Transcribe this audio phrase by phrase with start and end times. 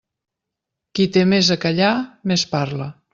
[0.99, 1.91] Qui té més a callar
[2.33, 2.89] més parla.